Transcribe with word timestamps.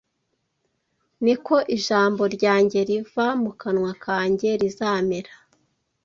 Ni 1.23 1.35
ko 1.45 1.55
ijambo 1.75 2.23
ryanjye 2.35 2.79
riva 2.89 3.25
mu 3.43 3.51
kanwa 3.61 3.91
kanjye 4.03 4.49
rizamera 4.61 5.33